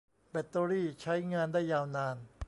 [0.31, 2.15] แบตเตอรีใช้งานได้ยาวนาน